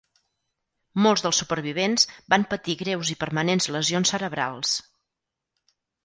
Molts 1.07 1.23
dels 1.25 1.41
supervivents 1.41 2.07
van 2.33 2.45
patir 2.53 2.75
greus 2.79 3.11
i 3.15 3.17
permanents 3.23 3.69
lesions 3.75 4.13
cerebrals. 4.15 4.73